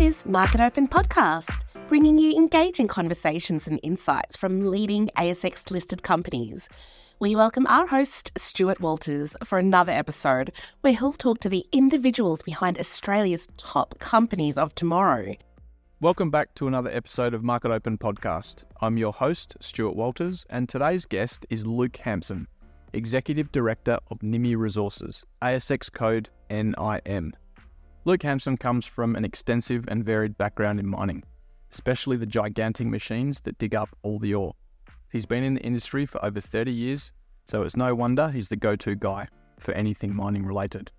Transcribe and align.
Is 0.00 0.24
Market 0.24 0.62
Open 0.62 0.88
Podcast, 0.88 1.60
bringing 1.86 2.18
you 2.18 2.34
engaging 2.34 2.88
conversations 2.88 3.66
and 3.66 3.78
insights 3.82 4.34
from 4.34 4.62
leading 4.62 5.08
ASX 5.08 5.70
listed 5.70 6.02
companies. 6.02 6.70
We 7.18 7.36
welcome 7.36 7.66
our 7.66 7.86
host, 7.86 8.32
Stuart 8.38 8.80
Walters, 8.80 9.36
for 9.44 9.58
another 9.58 9.92
episode 9.92 10.52
where 10.80 10.94
he'll 10.94 11.12
talk 11.12 11.40
to 11.40 11.50
the 11.50 11.66
individuals 11.72 12.40
behind 12.40 12.78
Australia's 12.78 13.46
top 13.58 13.98
companies 13.98 14.56
of 14.56 14.74
tomorrow. 14.74 15.34
Welcome 16.00 16.30
back 16.30 16.54
to 16.54 16.66
another 16.66 16.90
episode 16.90 17.34
of 17.34 17.44
Market 17.44 17.70
Open 17.70 17.98
Podcast. 17.98 18.62
I'm 18.80 18.96
your 18.96 19.12
host, 19.12 19.58
Stuart 19.60 19.96
Walters, 19.96 20.46
and 20.48 20.66
today's 20.66 21.04
guest 21.04 21.44
is 21.50 21.66
Luke 21.66 21.98
Hampson, 21.98 22.48
Executive 22.94 23.52
Director 23.52 23.98
of 24.10 24.20
Nimy 24.20 24.56
Resources, 24.56 25.26
ASX 25.42 25.92
code 25.92 26.30
NIM. 26.48 27.34
Luke 28.06 28.22
Hampson 28.22 28.56
comes 28.56 28.86
from 28.86 29.14
an 29.14 29.26
extensive 29.26 29.84
and 29.88 30.02
varied 30.02 30.38
background 30.38 30.80
in 30.80 30.86
mining, 30.86 31.22
especially 31.70 32.16
the 32.16 32.24
gigantic 32.24 32.86
machines 32.86 33.40
that 33.40 33.58
dig 33.58 33.74
up 33.74 33.90
all 34.02 34.18
the 34.18 34.34
ore. 34.34 34.54
He's 35.12 35.26
been 35.26 35.44
in 35.44 35.54
the 35.54 35.60
industry 35.60 36.06
for 36.06 36.24
over 36.24 36.40
30 36.40 36.72
years, 36.72 37.12
so 37.44 37.62
it's 37.62 37.76
no 37.76 37.94
wonder 37.94 38.30
he's 38.30 38.48
the 38.48 38.56
go 38.56 38.74
to 38.76 38.94
guy 38.94 39.28
for 39.58 39.72
anything 39.72 40.14
mining 40.14 40.46
related. 40.46 40.90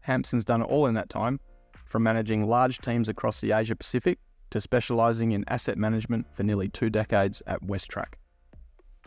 Hampson's 0.00 0.44
done 0.44 0.60
it 0.60 0.66
all 0.66 0.84
in 0.84 0.94
that 0.94 1.08
time, 1.08 1.40
from 1.86 2.02
managing 2.02 2.46
large 2.46 2.80
teams 2.80 3.08
across 3.08 3.40
the 3.40 3.52
Asia 3.52 3.74
Pacific 3.74 4.18
to 4.50 4.60
specialising 4.60 5.32
in 5.32 5.46
asset 5.48 5.78
management 5.78 6.26
for 6.34 6.42
nearly 6.42 6.68
two 6.68 6.90
decades 6.90 7.42
at 7.46 7.62
WesTrac. 7.62 8.14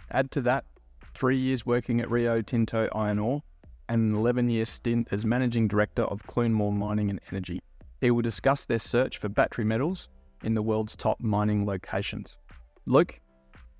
Add 0.10 0.32
to 0.32 0.42
that, 0.42 0.66
three 1.14 1.38
years 1.38 1.64
working 1.64 2.02
at 2.02 2.10
Rio 2.10 2.42
Tinto 2.42 2.90
Iron 2.96 3.20
Ore 3.20 3.44
and 3.90 4.14
an 4.14 4.18
11 4.18 4.50
year 4.50 4.66
stint 4.66 5.08
as 5.12 5.26
Managing 5.26 5.68
Director 5.68 6.04
of 6.04 6.24
Cloonmore 6.24 6.74
Mining 6.74 7.10
and 7.10 7.20
Energy. 7.32 7.62
He 8.02 8.12
will 8.12 8.22
discuss 8.22 8.66
their 8.66 8.80
search 8.80 9.18
for 9.18 9.30
battery 9.30 9.66
metals 9.66 10.10
in 10.44 10.54
the 10.54 10.62
world's 10.62 10.96
top 10.96 11.20
mining 11.20 11.66
locations. 11.66 12.38
Luke, 12.86 13.20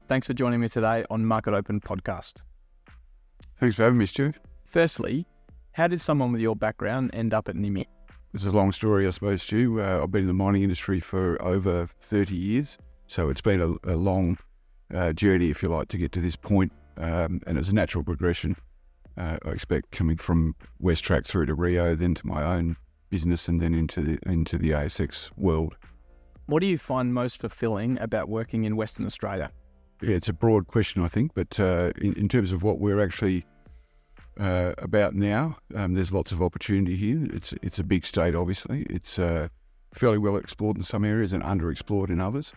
thanks 0.08 0.28
for 0.28 0.34
joining 0.34 0.60
me 0.60 0.68
today 0.68 1.06
on 1.10 1.26
Market 1.26 1.54
Open 1.54 1.80
Podcast. 1.80 2.42
Thanks 3.60 3.76
for 3.76 3.84
having 3.84 4.00
me, 4.00 4.06
Stu. 4.06 4.34
Firstly, 4.66 5.28
how 5.74 5.88
did 5.88 6.02
someone 6.02 6.32
with 6.32 6.42
your 6.42 6.56
background 6.56 7.12
end 7.14 7.34
up 7.34 7.50
at 7.50 7.56
Nimy? 7.56 7.86
This 8.32 8.42
is 8.42 8.48
a 8.48 8.58
long 8.58 8.72
story, 8.72 9.08
I 9.08 9.12
suppose, 9.12 9.44
Stu. 9.44 9.82
Uh, 9.82 10.02
I've 10.04 10.12
been 10.12 10.22
in 10.22 10.28
the 10.28 10.34
mining 10.34 10.64
industry 10.64 11.00
for 11.00 11.42
over 11.42 11.88
30 12.02 12.36
years, 12.36 12.78
so 13.08 13.30
it's 13.30 13.42
been 13.42 13.62
a, 13.62 13.92
a 13.94 13.96
long 13.96 14.38
uh, 14.94 15.14
journey, 15.14 15.50
if 15.50 15.64
you 15.64 15.70
like, 15.70 15.88
to 15.90 15.98
get 15.98 16.12
to 16.14 16.22
this 16.22 16.36
point, 16.36 16.72
um, 16.98 17.42
and 17.48 17.58
it's 17.58 17.70
a 17.70 17.76
natural 17.76 18.04
progression 18.04 18.56
uh, 19.18 19.38
I 19.46 19.50
expect 19.50 19.92
coming 19.92 20.18
from 20.18 20.56
WesTrac 20.82 21.26
through 21.26 21.48
to 21.48 21.54
Rio, 21.54 21.96
then 21.96 22.16
to 22.16 22.28
my 22.28 22.44
own 22.44 22.78
business, 23.10 23.48
and 23.48 23.62
then 23.62 23.74
into 23.74 24.02
the 24.02 24.20
into 24.26 24.58
the 24.58 24.72
ASX 24.72 25.32
world. 25.38 25.76
What 26.48 26.60
do 26.62 26.68
you 26.68 26.78
find 26.78 27.14
most 27.14 27.40
fulfilling 27.40 28.00
about 28.00 28.30
working 28.30 28.66
in 28.66 28.76
Western 28.76 29.06
Australia? 29.06 29.52
Yeah, 30.02 30.16
it's 30.16 30.30
a 30.30 30.34
broad 30.34 30.68
question, 30.68 31.04
I 31.04 31.08
think, 31.08 31.32
but 31.34 31.60
uh, 31.60 31.92
in, 32.00 32.14
in, 32.14 32.28
terms 32.28 32.52
of 32.52 32.62
what 32.62 32.80
we're 32.80 33.02
actually 33.02 33.46
uh, 34.40 34.74
about 34.78 35.16
now, 35.16 35.58
um, 35.74 35.94
there's 35.94 36.12
lots 36.12 36.32
of 36.32 36.42
opportunity 36.42 36.96
here. 36.96 37.26
It's 37.34 37.54
it's 37.62 37.80
a 37.80 37.84
big 37.84 38.06
state, 38.06 38.36
obviously. 38.36 38.86
It's 38.90 39.18
uh, 39.18 39.48
fairly 39.94 40.18
well 40.18 40.36
explored 40.36 40.78
in 40.78 40.84
some 40.84 41.06
areas 41.06 41.34
and 41.34 41.42
underexplored 41.42 42.10
in 42.10 42.20
others. 42.20 42.54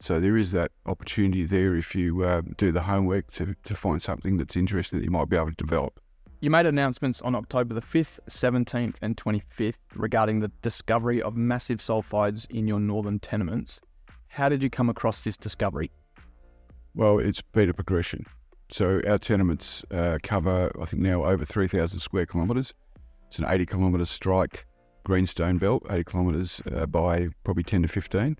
So 0.00 0.18
there 0.18 0.38
is 0.38 0.52
that 0.52 0.72
opportunity 0.86 1.44
there 1.44 1.76
if 1.76 1.94
you 1.94 2.24
uh, 2.24 2.40
do 2.56 2.72
the 2.72 2.80
homework 2.80 3.30
to, 3.32 3.54
to 3.64 3.74
find 3.74 4.00
something 4.00 4.38
that's 4.38 4.56
interesting 4.56 4.98
that 4.98 5.04
you 5.04 5.10
might 5.10 5.28
be 5.28 5.36
able 5.36 5.50
to 5.50 5.54
develop. 5.54 6.00
You 6.40 6.48
made 6.48 6.64
announcements 6.64 7.20
on 7.20 7.34
October 7.34 7.74
the 7.74 7.82
5th, 7.82 8.18
17th, 8.30 8.96
and 9.02 9.14
25th 9.14 9.74
regarding 9.94 10.40
the 10.40 10.50
discovery 10.62 11.20
of 11.20 11.36
massive 11.36 11.80
sulfides 11.80 12.50
in 12.50 12.66
your 12.66 12.80
northern 12.80 13.18
tenements. 13.18 13.82
How 14.28 14.48
did 14.48 14.62
you 14.62 14.70
come 14.70 14.88
across 14.88 15.22
this 15.22 15.36
discovery? 15.36 15.90
Well, 16.94 17.18
it's 17.18 17.42
been 17.42 17.68
a 17.68 17.74
progression. 17.74 18.24
So 18.70 19.02
our 19.06 19.18
tenements 19.18 19.84
uh, 19.90 20.16
cover, 20.22 20.72
I 20.80 20.86
think 20.86 21.02
now 21.02 21.24
over 21.24 21.44
3,000 21.44 22.00
square 22.00 22.24
kilometres. 22.24 22.72
It's 23.28 23.38
an 23.38 23.44
80 23.46 23.66
kilometre 23.66 24.06
strike 24.06 24.66
greenstone 25.04 25.58
belt, 25.58 25.84
80 25.90 26.04
kilometres 26.04 26.62
uh, 26.74 26.86
by 26.86 27.28
probably 27.44 27.64
10 27.64 27.82
to 27.82 27.88
15 27.88 28.38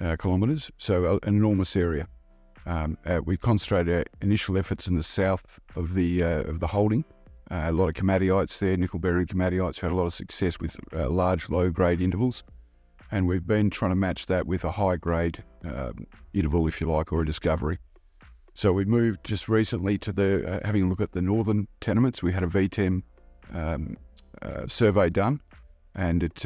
uh, 0.00 0.16
kilometres, 0.16 0.70
so 0.78 1.18
an 1.22 1.34
enormous 1.36 1.76
area. 1.76 2.08
Um, 2.66 2.96
uh, 3.04 3.20
we 3.24 3.36
concentrated 3.36 3.94
our 3.94 4.04
initial 4.22 4.56
efforts 4.56 4.86
in 4.86 4.96
the 4.96 5.02
south 5.02 5.60
of 5.76 5.94
the 5.94 6.22
uh, 6.22 6.42
of 6.42 6.60
the 6.60 6.68
holding. 6.68 7.04
Uh, 7.50 7.64
a 7.66 7.72
lot 7.72 7.88
of 7.88 7.94
komatiites 7.94 8.58
there, 8.58 8.76
nickel 8.76 8.98
bearing 8.98 9.26
komatiites, 9.26 9.80
had 9.80 9.92
a 9.92 9.94
lot 9.94 10.06
of 10.06 10.14
success 10.14 10.58
with 10.58 10.76
uh, 10.94 11.08
large 11.10 11.50
low 11.50 11.70
grade 11.70 12.00
intervals, 12.00 12.42
and 13.10 13.28
we've 13.28 13.46
been 13.46 13.68
trying 13.68 13.90
to 13.90 13.96
match 13.96 14.26
that 14.26 14.46
with 14.46 14.64
a 14.64 14.72
high 14.72 14.96
grade 14.96 15.44
um, 15.64 16.06
interval, 16.32 16.66
if 16.66 16.80
you 16.80 16.90
like, 16.90 17.12
or 17.12 17.20
a 17.20 17.26
discovery. 17.26 17.78
So 18.54 18.72
we 18.72 18.84
moved 18.84 19.24
just 19.24 19.48
recently 19.48 19.98
to 19.98 20.12
the 20.12 20.48
uh, 20.48 20.66
having 20.66 20.84
a 20.84 20.88
look 20.88 21.00
at 21.00 21.12
the 21.12 21.20
northern 21.20 21.68
tenements. 21.80 22.22
We 22.22 22.32
had 22.32 22.44
a 22.44 22.46
VTEM 22.46 23.02
um, 23.52 23.96
survey 24.66 25.10
done, 25.10 25.42
and 25.94 26.22
it 26.22 26.44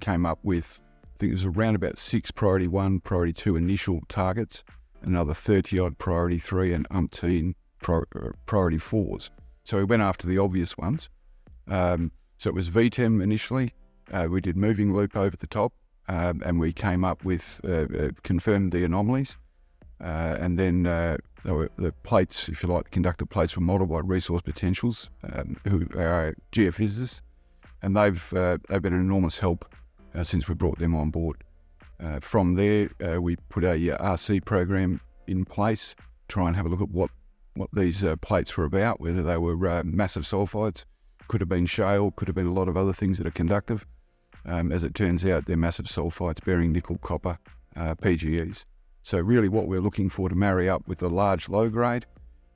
came 0.00 0.26
up 0.26 0.40
with 0.42 0.80
I 1.14 1.16
think 1.18 1.32
there's 1.32 1.44
around 1.44 1.76
about 1.76 1.96
six 1.96 2.32
priority 2.32 2.66
one, 2.66 2.98
priority 2.98 3.32
two 3.32 3.54
initial 3.54 4.00
targets, 4.08 4.64
another 5.02 5.32
30 5.32 5.78
odd 5.78 5.98
priority 5.98 6.38
three, 6.38 6.72
and 6.72 6.88
umpteen 6.88 7.54
uh, 7.86 8.00
priority 8.46 8.78
fours. 8.78 9.30
So 9.62 9.78
we 9.78 9.84
went 9.84 10.02
after 10.02 10.26
the 10.26 10.38
obvious 10.38 10.76
ones. 10.76 11.08
Um, 11.68 12.10
so 12.36 12.50
it 12.50 12.54
was 12.54 12.68
VTEM 12.68 13.22
initially. 13.22 13.74
Uh, 14.12 14.26
we 14.28 14.40
did 14.40 14.56
moving 14.56 14.92
loop 14.92 15.16
over 15.16 15.36
the 15.36 15.46
top, 15.46 15.72
um, 16.08 16.42
and 16.44 16.58
we 16.58 16.72
came 16.72 17.04
up 17.04 17.24
with 17.24 17.60
uh, 17.64 17.86
uh, 17.96 18.08
confirmed 18.24 18.72
the 18.72 18.84
anomalies. 18.84 19.38
Uh, 20.02 20.36
and 20.40 20.58
then 20.58 20.84
uh, 20.84 21.16
the 21.44 21.94
plates, 22.02 22.48
if 22.48 22.62
you 22.62 22.68
like, 22.68 22.84
the 22.84 22.90
conductor 22.90 23.24
plates 23.24 23.56
were 23.56 23.62
modelled 23.62 23.90
by 23.90 24.00
Resource 24.00 24.42
Potentials, 24.42 25.10
um, 25.32 25.56
who 25.64 25.86
are 25.96 26.34
geophysicists, 26.52 27.20
and 27.82 27.96
they've 27.96 28.30
they've 28.68 28.82
been 28.82 28.92
an 28.92 29.00
enormous 29.00 29.38
help 29.38 29.64
since 30.22 30.48
we 30.48 30.54
brought 30.54 30.78
them 30.78 30.94
on 30.94 31.10
board. 31.10 31.42
Uh, 32.00 32.20
from 32.20 32.54
there, 32.54 32.90
uh, 33.04 33.20
we 33.20 33.36
put 33.48 33.64
a 33.64 33.76
RC 34.00 34.44
program 34.44 35.00
in 35.26 35.44
place, 35.44 35.94
try 36.28 36.46
and 36.46 36.56
have 36.56 36.66
a 36.66 36.68
look 36.68 36.80
at 36.80 36.90
what, 36.90 37.10
what 37.54 37.70
these 37.72 38.04
plates 38.20 38.56
were 38.56 38.64
about, 38.64 39.00
whether 39.00 39.22
they 39.22 39.36
were 39.36 39.82
massive 39.84 40.24
sulfides, 40.24 40.84
could 41.28 41.40
have 41.40 41.48
been 41.48 41.66
shale, 41.66 42.10
could 42.10 42.28
have 42.28 42.34
been 42.34 42.46
a 42.46 42.52
lot 42.52 42.68
of 42.68 42.76
other 42.76 42.92
things 42.92 43.18
that 43.18 43.26
are 43.26 43.32
conductive. 43.32 43.86
Um, 44.46 44.72
as 44.72 44.82
it 44.82 44.94
turns 44.94 45.24
out, 45.24 45.46
they're 45.46 45.56
massive 45.56 45.86
sulfides 45.86 46.44
bearing 46.44 46.72
nickel, 46.72 46.98
copper, 46.98 47.38
uh, 47.76 47.94
PGEs. 47.94 48.64
So 49.02 49.20
really, 49.20 49.48
what 49.48 49.66
we're 49.66 49.80
looking 49.80 50.10
for 50.10 50.28
to 50.28 50.34
marry 50.34 50.68
up 50.68 50.86
with 50.86 50.98
the 50.98 51.10
large 51.10 51.48
low 51.48 51.68
grade, 51.68 52.06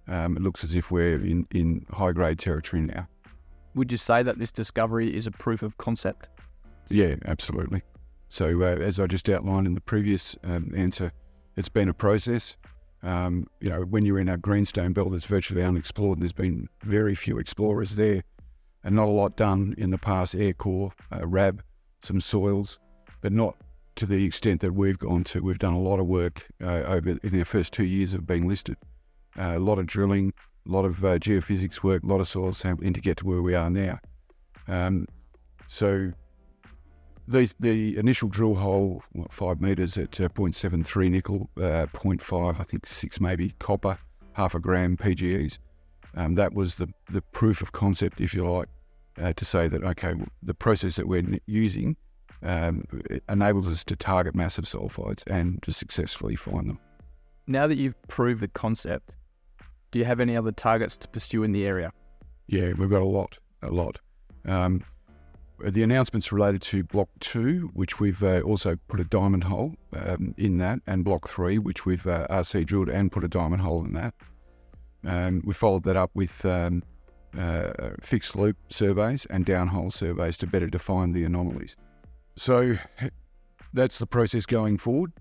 um, 0.07 0.37
it 0.37 0.43
looks 0.43 0.65
as 0.65 0.75
if 0.75 0.91
we're 0.91 1.17
in, 1.17 1.47
in 1.51 1.87
high 1.91 2.13
grade 2.13 2.39
territory 2.39 2.83
now. 2.83 3.09
Would 3.75 3.93
you 3.93 3.99
say 3.99 4.23
that 4.23 4.39
this 4.39 4.51
discovery 4.51 5.15
is 5.15 5.27
a 5.27 5.31
proof 5.31 5.63
of 5.63 5.77
concept? 5.79 6.29
Yeah, 6.89 7.17
absolutely. 7.25 7.83
So, 8.29 8.63
uh, 8.63 8.77
as 8.77 9.01
I 9.01 9.07
just 9.07 9.29
outlined 9.29 9.67
in 9.67 9.75
the 9.75 9.81
previous 9.81 10.37
um, 10.45 10.73
answer, 10.77 11.13
it's 11.57 11.69
been 11.69 11.89
a 11.89 11.95
process. 11.95 12.57
Um, 13.03 13.47
you 13.61 13.71
know, 13.71 13.83
when 13.83 14.05
you're 14.05 14.19
in 14.19 14.29
a 14.29 14.37
greenstone 14.37 14.93
belt 14.93 15.13
that's 15.13 15.27
virtually 15.27 15.63
unexplored, 15.63 16.21
there's 16.21 16.33
been 16.33 16.69
very 16.83 17.15
few 17.15 17.39
explorers 17.39 17.97
there, 17.97 18.23
and 18.85 18.95
not 18.95 19.07
a 19.07 19.13
lot 19.13 19.37
done 19.37 19.75
in 19.79 19.91
the 19.91 19.99
past. 19.99 20.35
Air 20.35 20.53
core, 20.53 20.93
uh, 21.13 21.27
RAB, 21.27 21.63
some 22.03 22.21
soils, 22.21 22.79
but 23.21 23.33
not 23.33 23.57
to 23.97 24.07
the 24.07 24.25
extent 24.25 24.61
that 24.61 24.73
we've 24.73 24.99
gone 24.99 25.25
to. 25.25 25.41
We've 25.41 25.59
done 25.59 25.75
a 25.75 25.81
lot 25.81 26.01
of 26.01 26.07
work 26.07 26.47
uh, 26.63 26.83
over 26.87 27.19
in 27.23 27.39
our 27.39 27.45
first 27.45 27.73
two 27.73 27.85
years 27.85 28.15
of 28.15 28.27
being 28.27 28.49
listed. 28.49 28.77
Uh, 29.39 29.55
a 29.57 29.59
lot 29.59 29.79
of 29.79 29.87
drilling, 29.87 30.33
a 30.69 30.71
lot 30.71 30.85
of 30.85 31.05
uh, 31.05 31.19
geophysics 31.19 31.83
work, 31.83 32.03
a 32.03 32.07
lot 32.07 32.21
of 32.21 32.29
soil 32.29 32.53
sampling 32.53 32.93
to 32.93 33.01
get 33.01 33.17
to 33.19 33.27
where 33.27 33.43
we 33.43 33.55
are 33.55 33.71
now. 33.71 33.99
Um, 34.67 35.07
so 35.67 36.13
the, 37.29 37.53
the 37.61 37.97
initial 37.99 38.29
drill 38.29 38.55
hole, 38.55 39.03
what, 39.13 39.33
five 39.33 39.61
metres 39.61 39.99
at 39.99 40.19
uh, 40.21 40.29
0.73 40.29 41.11
nickel, 41.11 41.51
uh, 41.59 41.87
0.5, 41.93 42.59
I 42.59 42.63
think 42.63 42.87
six 42.87 43.21
maybe, 43.21 43.55
copper, 43.59 43.99
half 44.33 44.55
a 44.55 44.59
gram 44.59 44.97
PGEs. 44.97 45.59
Um, 46.15 46.35
that 46.37 46.55
was 46.55 46.77
the, 46.77 46.89
the 47.13 47.21
proof 47.21 47.61
of 47.61 47.73
concept, 47.73 48.21
if 48.21 48.33
you 48.33 48.49
like, 48.49 48.69
uh, 49.21 49.35
to 49.35 49.45
say 49.45 49.69
that, 49.69 49.85
okay, 49.85 50.15
the 50.43 50.55
process 50.55 50.97
that 50.97 51.07
we're 51.07 51.39
using 51.47 51.97
um, 52.43 52.85
enables 53.29 53.69
us 53.69 53.85
to 53.85 53.97
target 53.97 54.35
massive 54.35 54.65
sulfides 54.65 55.23
and 55.27 55.63
to 55.63 55.73
successfully 55.73 56.35
find 56.35 56.69
them. 56.69 56.79
Now 57.47 57.67
that 57.67 57.77
you've 57.77 58.01
proved 58.09 58.41
the 58.41 58.49
concept, 58.49 59.13
do 59.91 59.99
you 59.99 60.07
have 60.07 60.21
any 60.21 60.37
other 60.37 60.53
targets 60.53 60.97
to 60.99 61.09
pursue 61.09 61.43
in 61.43 61.53
the 61.53 61.67
area? 61.67 61.93
Yeah, 62.47 62.73
we've 62.79 62.91
got 62.91 63.03
a 63.03 63.07
lot, 63.07 63.39
a 63.63 63.71
lot. 63.71 63.99
Um, 64.47 64.83
the 65.61 65.83
announcements 65.83 66.33
related 66.33 66.63
to 66.63 66.85
Block 66.85 67.09
2, 67.21 67.71
which 67.75 67.99
we've 67.99 68.23
uh, 68.23 68.41
also 68.41 68.77
put 68.89 69.01
a 69.01 69.05
diamond 69.05 69.45
hole 69.45 69.75
um, 69.95 70.35
in 70.39 70.59
that, 70.59 70.81
and 70.87 71.05
Block 71.05 71.29
3, 71.29 71.59
which 71.59 71.85
we've 71.85 72.07
uh, 72.07 72.27
RC 72.29 72.67
drilled 72.67 72.89
and 72.89 73.11
put 73.11 73.25
a 73.25 73.29
diamond 73.29 73.63
hole 73.63 73.85
in 73.85 73.93
that. 73.95 74.15
Um, 75.05 75.43
we 75.45 75.55
followed 75.55 75.85
that 75.85 75.97
up 75.97 76.11
with 76.15 76.45
um, 76.45 76.83
uh, 77.37 77.91
fixed 78.01 78.37
loop 78.37 78.57
surveys 78.69 79.27
and 79.27 79.45
downhole 79.45 79.93
surveys 79.93 80.37
to 80.39 80.47
better 80.47 80.67
define 80.67 81.13
the 81.13 81.25
anomalies. 81.25 81.77
So 82.37 82.77
that's 83.73 83.99
the 83.99 84.07
process 84.07 84.47
going 84.47 84.79
forward. 84.79 85.13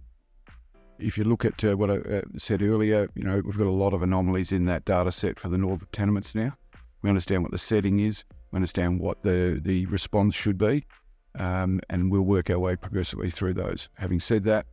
If 0.99 1.17
you 1.17 1.23
look 1.23 1.45
at 1.45 1.63
uh, 1.63 1.75
what 1.77 1.91
I 1.91 1.97
uh, 1.97 2.21
said 2.37 2.61
earlier, 2.61 3.07
you 3.15 3.23
know 3.23 3.41
we've 3.43 3.57
got 3.57 3.67
a 3.67 3.71
lot 3.71 3.93
of 3.93 4.01
anomalies 4.01 4.51
in 4.51 4.65
that 4.65 4.85
data 4.85 5.11
set 5.11 5.39
for 5.39 5.49
the 5.49 5.57
northern 5.57 5.87
tenements 5.91 6.33
now. 6.33 6.57
We 7.01 7.09
understand 7.09 7.43
what 7.43 7.51
the 7.51 7.57
setting 7.57 7.99
is. 7.99 8.23
Understand 8.53 8.99
what 8.99 9.23
the 9.23 9.59
the 9.61 9.85
response 9.87 10.33
should 10.33 10.57
be, 10.57 10.85
um, 11.37 11.81
and 11.89 12.11
we'll 12.11 12.21
work 12.21 12.49
our 12.49 12.59
way 12.59 12.75
progressively 12.75 13.29
through 13.29 13.53
those. 13.53 13.89
Having 13.95 14.21
said 14.21 14.43
that, 14.45 14.65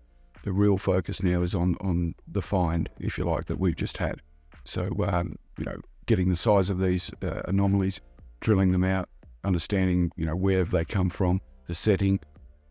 the 0.44 0.52
real 0.52 0.78
focus 0.78 1.22
now 1.22 1.42
is 1.42 1.54
on 1.54 1.76
on 1.80 2.14
the 2.26 2.42
find, 2.42 2.88
if 3.00 3.18
you 3.18 3.24
like, 3.24 3.46
that 3.46 3.58
we've 3.58 3.76
just 3.76 3.98
had. 3.98 4.22
So 4.64 4.90
um, 5.08 5.36
you 5.58 5.64
know, 5.64 5.76
getting 6.06 6.28
the 6.28 6.36
size 6.36 6.70
of 6.70 6.78
these 6.78 7.10
uh, 7.22 7.42
anomalies, 7.46 8.00
drilling 8.40 8.72
them 8.72 8.84
out, 8.84 9.08
understanding 9.42 10.12
you 10.16 10.24
know 10.24 10.36
where 10.36 10.58
have 10.58 10.70
they 10.70 10.84
come 10.84 11.10
from, 11.10 11.40
the 11.66 11.74
setting. 11.74 12.20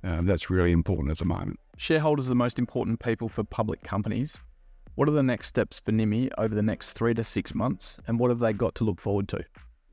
Um, 0.06 0.26
that's 0.26 0.50
really 0.50 0.72
important 0.72 1.12
at 1.12 1.18
the 1.18 1.26
moment. 1.26 1.60
Shareholders 1.78 2.28
are 2.28 2.30
the 2.30 2.36
most 2.36 2.60
important 2.60 3.00
people 3.00 3.30
for 3.30 3.44
public 3.44 3.84
companies. 3.84 4.38
What 4.96 5.08
are 5.08 5.14
the 5.14 5.24
next 5.24 5.48
steps 5.48 5.80
for 5.80 5.92
Nimy 5.92 6.30
over 6.38 6.54
the 6.54 6.62
next 6.62 6.92
three 6.92 7.14
to 7.16 7.24
six 7.24 7.56
months, 7.56 8.00
and 8.08 8.20
what 8.20 8.30
have 8.30 8.40
they 8.40 8.54
got 8.54 8.76
to 8.76 8.84
look 8.84 9.02
forward 9.02 9.28
to? 9.30 9.44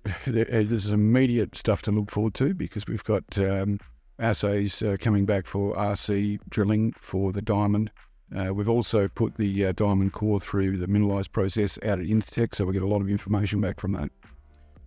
There's 0.26 0.88
immediate 0.88 1.56
stuff 1.56 1.82
to 1.82 1.90
look 1.90 2.10
forward 2.10 2.34
to 2.34 2.54
because 2.54 2.86
we've 2.86 3.04
got 3.04 3.24
um, 3.38 3.78
assays 4.18 4.82
uh, 4.82 4.96
coming 4.98 5.26
back 5.26 5.46
for 5.46 5.74
RC 5.74 6.40
drilling 6.48 6.94
for 7.00 7.32
the 7.32 7.42
diamond. 7.42 7.90
Uh, 8.34 8.54
we've 8.54 8.68
also 8.68 9.08
put 9.08 9.34
the 9.36 9.66
uh, 9.66 9.72
diamond 9.72 10.12
core 10.12 10.38
through 10.38 10.76
the 10.76 10.86
mineralised 10.86 11.32
process 11.32 11.78
out 11.78 11.98
at 11.98 12.06
Intertek, 12.06 12.54
so 12.54 12.64
we 12.64 12.72
get 12.72 12.82
a 12.82 12.86
lot 12.86 13.00
of 13.00 13.08
information 13.08 13.60
back 13.60 13.80
from 13.80 13.92
that. 13.92 14.10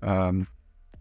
Um, 0.01 0.48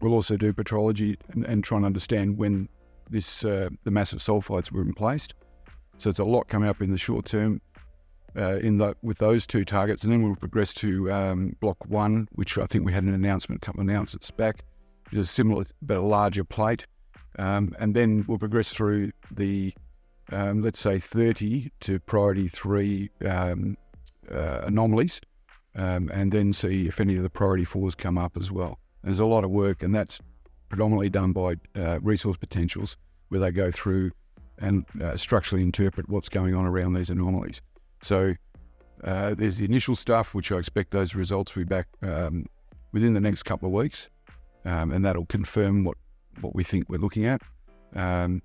we'll 0.01 0.13
also 0.13 0.35
do 0.35 0.51
petrology 0.53 1.17
and, 1.29 1.45
and, 1.45 1.63
try 1.63 1.77
and 1.77 1.85
understand 1.85 2.37
when 2.37 2.67
this 3.09 3.45
uh, 3.45 3.69
the 3.83 3.91
massive 3.91 4.19
sulfides 4.19 4.71
were 4.71 4.81
in 4.81 4.93
place. 4.93 5.27
So 5.97 6.09
it's 6.09 6.19
a 6.19 6.25
lot 6.25 6.47
coming 6.49 6.67
up 6.67 6.81
in 6.81 6.91
the 6.91 6.97
short 6.97 7.25
term 7.25 7.61
uh, 8.37 8.57
in 8.57 8.77
the, 8.77 8.95
with 9.01 9.17
those 9.17 9.45
two 9.45 9.65
targets, 9.65 10.03
and 10.03 10.11
then 10.11 10.23
we'll 10.23 10.35
progress 10.35 10.73
to 10.75 11.11
um, 11.11 11.55
block 11.59 11.77
one, 11.87 12.27
which 12.33 12.57
I 12.57 12.65
think 12.65 12.85
we 12.85 12.91
had 12.91 13.03
an 13.03 13.13
announcement, 13.13 13.63
a 13.63 13.65
couple 13.65 13.81
of 13.81 13.87
announcements 13.87 14.31
back, 14.31 14.63
which 15.09 15.19
is 15.19 15.29
similar 15.29 15.65
but 15.81 15.97
a 15.97 16.01
larger 16.01 16.43
plate. 16.43 16.87
Um, 17.39 17.75
and 17.79 17.95
then 17.95 18.25
we'll 18.27 18.37
progress 18.37 18.69
through 18.69 19.11
the, 19.31 19.73
um, 20.31 20.61
let's 20.61 20.79
say, 20.79 20.99
30 20.99 21.71
to 21.81 21.99
priority 21.99 22.47
three 22.47 23.09
um, 23.25 23.77
uh, 24.31 24.61
anomalies, 24.63 25.19
um, 25.75 26.09
and 26.13 26.31
then 26.31 26.53
see 26.53 26.87
if 26.87 26.99
any 26.99 27.15
of 27.15 27.23
the 27.23 27.29
priority 27.29 27.65
fours 27.65 27.95
come 27.95 28.17
up 28.17 28.37
as 28.37 28.51
well. 28.51 28.79
There's 29.03 29.19
a 29.19 29.25
lot 29.25 29.43
of 29.43 29.49
work, 29.49 29.83
and 29.83 29.93
that's 29.93 30.19
predominantly 30.69 31.09
done 31.09 31.33
by 31.33 31.55
uh, 31.75 31.99
resource 32.01 32.37
potentials, 32.37 32.97
where 33.29 33.39
they 33.39 33.51
go 33.51 33.71
through 33.71 34.11
and 34.59 34.85
uh, 35.01 35.17
structurally 35.17 35.63
interpret 35.63 36.07
what's 36.09 36.29
going 36.29 36.55
on 36.55 36.65
around 36.65 36.93
these 36.93 37.09
anomalies. 37.09 37.61
So 38.03 38.35
uh, 39.03 39.33
there's 39.33 39.57
the 39.57 39.65
initial 39.65 39.95
stuff, 39.95 40.35
which 40.35 40.51
I 40.51 40.57
expect 40.57 40.91
those 40.91 41.15
results 41.15 41.53
to 41.53 41.59
be 41.59 41.65
back 41.65 41.87
um, 42.01 42.45
within 42.91 43.13
the 43.13 43.21
next 43.21 43.43
couple 43.43 43.67
of 43.67 43.73
weeks, 43.73 44.09
um, 44.65 44.91
and 44.91 45.03
that'll 45.03 45.25
confirm 45.25 45.83
what 45.83 45.97
what 46.41 46.55
we 46.55 46.63
think 46.63 46.89
we're 46.89 46.97
looking 46.97 47.25
at. 47.25 47.41
Um, 47.95 48.41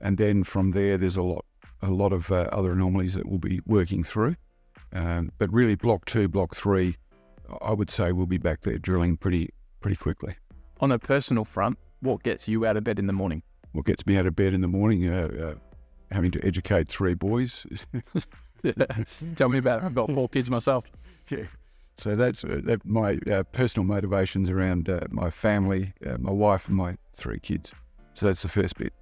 and 0.00 0.16
then 0.18 0.44
from 0.44 0.72
there, 0.72 0.96
there's 0.96 1.16
a 1.16 1.22
lot, 1.22 1.44
a 1.82 1.90
lot 1.90 2.12
of 2.12 2.30
uh, 2.30 2.48
other 2.52 2.72
anomalies 2.72 3.14
that 3.14 3.28
we'll 3.28 3.38
be 3.38 3.60
working 3.66 4.02
through. 4.04 4.36
Um, 4.92 5.32
but 5.38 5.52
really, 5.52 5.74
block 5.74 6.04
two, 6.04 6.28
block 6.28 6.54
three, 6.54 6.96
I 7.60 7.72
would 7.72 7.90
say 7.90 8.12
we'll 8.12 8.26
be 8.26 8.38
back 8.38 8.62
there 8.62 8.78
drilling 8.78 9.16
pretty, 9.16 9.50
pretty 9.80 9.96
quickly. 9.96 10.36
On 10.80 10.92
a 10.92 10.98
personal 10.98 11.44
front, 11.44 11.78
what 12.00 12.22
gets 12.22 12.48
you 12.48 12.66
out 12.66 12.76
of 12.76 12.84
bed 12.84 12.98
in 12.98 13.06
the 13.06 13.12
morning? 13.12 13.42
What 13.72 13.86
gets 13.86 14.06
me 14.06 14.16
out 14.16 14.26
of 14.26 14.36
bed 14.36 14.52
in 14.52 14.60
the 14.60 14.68
morning? 14.68 15.08
Uh, 15.08 15.28
uh, 15.40 15.54
having 16.10 16.30
to 16.32 16.44
educate 16.44 16.88
three 16.88 17.14
boys. 17.14 17.66
Tell 19.36 19.48
me 19.48 19.58
about 19.58 19.82
it. 19.82 19.86
I've 19.86 19.94
got 19.94 20.10
four 20.10 20.28
kids 20.28 20.50
myself. 20.50 20.90
Yeah. 21.28 21.44
So 21.96 22.16
that's 22.16 22.44
uh, 22.44 22.60
that 22.64 22.84
my 22.84 23.18
uh, 23.30 23.42
personal 23.52 23.86
motivations 23.86 24.48
around 24.48 24.88
uh, 24.88 25.00
my 25.10 25.30
family, 25.30 25.92
uh, 26.06 26.16
my 26.18 26.32
wife, 26.32 26.68
and 26.68 26.76
my 26.76 26.96
three 27.14 27.38
kids. 27.38 27.72
So 28.14 28.26
that's 28.26 28.42
the 28.42 28.48
first 28.48 28.76
bit. 28.76 28.92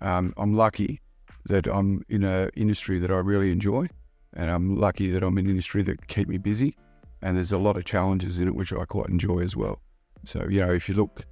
Um, 0.00 0.34
I'm 0.36 0.56
lucky 0.56 1.00
that 1.46 1.66
I'm 1.66 2.04
in 2.08 2.24
an 2.24 2.50
industry 2.54 2.98
that 2.98 3.10
I 3.10 3.18
really 3.18 3.52
enjoy, 3.52 3.88
and 4.34 4.50
I'm 4.50 4.76
lucky 4.76 5.10
that 5.10 5.22
I'm 5.22 5.38
in 5.38 5.46
an 5.46 5.50
industry 5.50 5.82
that 5.84 6.08
keep 6.08 6.28
me 6.28 6.38
busy. 6.38 6.76
And 7.22 7.36
there's 7.36 7.52
a 7.52 7.58
lot 7.58 7.76
of 7.76 7.84
challenges 7.84 8.38
in 8.38 8.48
it 8.48 8.54
which 8.54 8.72
I 8.72 8.84
quite 8.84 9.08
enjoy 9.08 9.38
as 9.38 9.56
well. 9.56 9.80
So 10.24 10.46
you 10.48 10.60
know, 10.60 10.72
if 10.72 10.88
you 10.88 10.94
look 10.94 11.24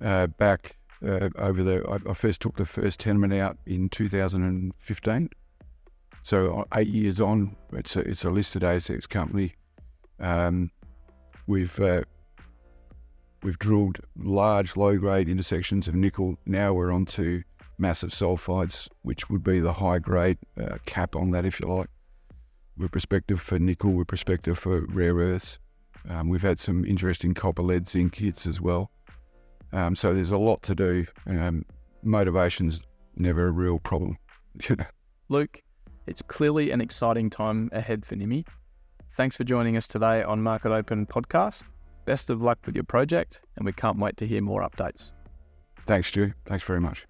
uh, 0.00 0.26
back 0.26 0.76
uh, 1.06 1.28
over 1.36 1.62
the, 1.62 1.84
I, 1.88 2.10
I, 2.10 2.14
first 2.14 2.42
took 2.42 2.56
the 2.56 2.66
first 2.66 3.00
tenement 3.00 3.32
out 3.32 3.56
in 3.66 3.88
2015. 3.88 5.30
So 6.22 6.66
eight 6.74 6.88
years 6.88 7.20
on, 7.20 7.56
it's 7.72 7.96
a, 7.96 8.00
it's 8.00 8.24
a 8.24 8.30
listed 8.30 8.62
ASX 8.62 9.08
company 9.08 9.54
um, 10.20 10.70
we've 11.46 11.78
uh, 11.80 12.02
we've 13.42 13.58
drilled 13.58 13.98
large 14.16 14.76
low 14.76 14.96
grade 14.98 15.28
intersections 15.28 15.88
of 15.88 15.94
nickel. 15.94 16.36
Now 16.46 16.72
we're 16.72 16.92
on 16.92 17.06
to 17.06 17.42
massive 17.78 18.10
sulfides, 18.10 18.88
which 19.02 19.30
would 19.30 19.42
be 19.42 19.60
the 19.60 19.72
high 19.72 19.98
grade 19.98 20.38
uh, 20.60 20.76
cap 20.84 21.16
on 21.16 21.30
that, 21.30 21.44
if 21.44 21.60
you 21.60 21.68
like. 21.68 21.88
With 22.76 22.92
perspective 22.92 23.40
for 23.40 23.58
nickel, 23.58 23.92
with 23.92 24.08
perspective 24.08 24.58
for 24.58 24.86
rare 24.86 25.14
earths. 25.14 25.58
Um, 26.08 26.28
we've 26.28 26.42
had 26.42 26.58
some 26.58 26.84
interesting 26.84 27.34
copper, 27.34 27.62
lead, 27.62 27.88
zinc 27.88 28.14
hits 28.14 28.46
as 28.46 28.60
well. 28.60 28.90
Um, 29.72 29.94
so 29.94 30.14
there's 30.14 30.30
a 30.30 30.38
lot 30.38 30.62
to 30.62 30.74
do. 30.74 31.06
Um, 31.26 31.64
motivation's 32.02 32.80
never 33.16 33.48
a 33.48 33.52
real 33.52 33.78
problem. 33.78 34.16
Luke, 35.28 35.62
it's 36.10 36.22
clearly 36.22 36.72
an 36.72 36.80
exciting 36.80 37.30
time 37.30 37.70
ahead 37.72 38.04
for 38.04 38.16
Nimy. 38.16 38.44
Thanks 39.14 39.36
for 39.36 39.44
joining 39.44 39.76
us 39.76 39.86
today 39.86 40.24
on 40.24 40.42
Market 40.42 40.72
Open 40.72 41.06
Podcast. 41.06 41.62
Best 42.04 42.30
of 42.30 42.42
luck 42.42 42.58
with 42.66 42.74
your 42.74 42.84
project, 42.84 43.42
and 43.56 43.64
we 43.64 43.72
can't 43.72 43.96
wait 43.96 44.16
to 44.16 44.26
hear 44.26 44.42
more 44.42 44.62
updates. 44.62 45.12
Thanks, 45.86 46.08
Stu. 46.08 46.32
Thanks 46.46 46.64
very 46.64 46.80
much. 46.80 47.06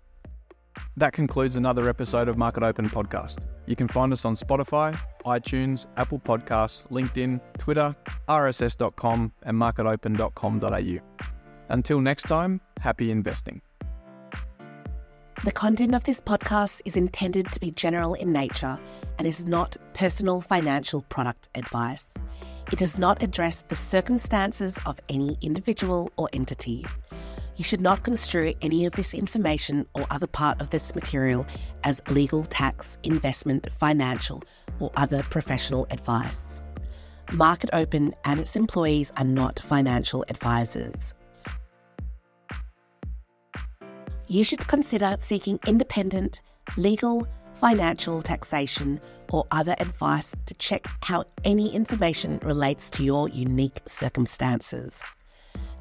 That 0.98 1.14
concludes 1.14 1.56
another 1.56 1.88
episode 1.88 2.28
of 2.28 2.36
Market 2.36 2.62
Open 2.62 2.90
Podcast. 2.90 3.38
You 3.66 3.74
can 3.74 3.88
find 3.88 4.12
us 4.12 4.26
on 4.26 4.34
Spotify, 4.34 4.98
iTunes, 5.24 5.86
Apple 5.96 6.18
Podcasts, 6.18 6.86
LinkedIn, 6.88 7.40
Twitter, 7.58 7.96
rss.com, 8.28 9.32
and 9.44 9.56
marketopen.com.au. 9.56 11.26
Until 11.70 12.00
next 12.00 12.24
time, 12.24 12.60
happy 12.80 13.10
investing. 13.10 13.62
The 15.42 15.52
content 15.52 15.94
of 15.94 16.04
this 16.04 16.20
podcast 16.20 16.82
is 16.84 16.98
intended 16.98 17.46
to 17.46 17.60
be 17.60 17.70
general 17.70 18.12
in 18.12 18.30
nature 18.30 18.78
and 19.16 19.26
is 19.26 19.46
not 19.46 19.74
personal 19.94 20.42
financial 20.42 21.00
product 21.00 21.48
advice. 21.54 22.12
It 22.70 22.78
does 22.78 22.98
not 22.98 23.22
address 23.22 23.64
the 23.66 23.74
circumstances 23.74 24.78
of 24.84 25.00
any 25.08 25.38
individual 25.40 26.12
or 26.18 26.28
entity. 26.34 26.84
You 27.56 27.64
should 27.64 27.80
not 27.80 28.02
construe 28.02 28.52
any 28.60 28.84
of 28.84 28.92
this 28.92 29.14
information 29.14 29.86
or 29.94 30.06
other 30.10 30.26
part 30.26 30.60
of 30.60 30.68
this 30.68 30.94
material 30.94 31.46
as 31.84 32.02
legal, 32.10 32.44
tax, 32.44 32.98
investment, 33.02 33.66
financial, 33.78 34.42
or 34.78 34.90
other 34.96 35.22
professional 35.22 35.86
advice. 35.88 36.60
Market 37.32 37.70
Open 37.72 38.14
and 38.26 38.40
its 38.40 38.56
employees 38.56 39.10
are 39.16 39.24
not 39.24 39.58
financial 39.58 40.22
advisors 40.28 41.14
you 44.30 44.44
should 44.44 44.64
consider 44.68 45.16
seeking 45.18 45.58
independent, 45.66 46.40
legal, 46.76 47.26
financial, 47.54 48.22
taxation, 48.22 49.00
or 49.32 49.44
other 49.50 49.74
advice 49.80 50.36
to 50.46 50.54
check 50.54 50.86
how 51.02 51.24
any 51.42 51.74
information 51.74 52.38
relates 52.44 52.88
to 52.90 53.02
your 53.02 53.28
unique 53.30 53.80
circumstances. 53.86 55.02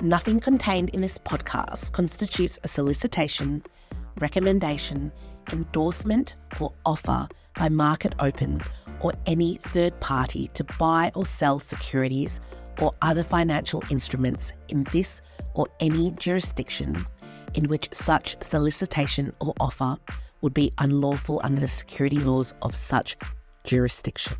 Nothing 0.01 0.39
contained 0.39 0.89
in 0.89 1.01
this 1.01 1.20
podcast 1.20 1.91
constitutes 1.91 2.60
a 2.63 2.68
solicitation, 2.68 3.62
recommendation, 4.20 5.12
endorsement, 5.53 6.34
or 6.60 6.74
offer 6.88 7.27
by 7.56 7.70
Market 7.70 8.15
Open 8.18 8.62
or 9.01 9.13
any 9.27 9.58
third 9.58 9.98
party 10.00 10.48
to 10.56 10.63
buy 10.79 11.12
or 11.13 11.24
sell 11.24 11.60
securities 11.60 12.39
or 12.82 12.96
other 13.03 13.24
financial 13.24 13.84
instruments 13.91 14.53
in 14.70 14.86
this 14.86 15.22
or 15.53 15.68
any 15.79 16.10
jurisdiction 16.12 17.06
in 17.53 17.68
which 17.68 17.89
such 17.91 18.41
solicitation 18.44 19.34
or 19.39 19.53
offer 19.60 19.98
would 20.41 20.53
be 20.53 20.72
unlawful 20.77 21.41
under 21.44 21.62
the 21.62 21.68
security 21.68 22.20
laws 22.20 22.53
of 22.62 22.75
such 22.75 23.18
jurisdiction. 23.63 24.38